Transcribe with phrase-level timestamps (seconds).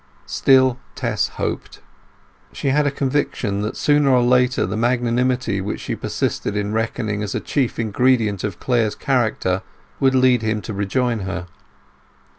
[0.25, 1.79] Still Tess hoped.
[2.53, 7.21] She had a conviction that sooner or later the magnanimity which she persisted in reckoning
[7.21, 9.61] as a chief ingredient of Clare's character
[9.99, 11.45] would lead him to rejoin her.